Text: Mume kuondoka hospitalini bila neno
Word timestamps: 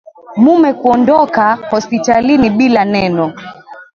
Mume 0.35 0.73
kuondoka 0.73 1.55
hospitalini 1.71 2.49
bila 2.49 2.85
neno 2.85 3.33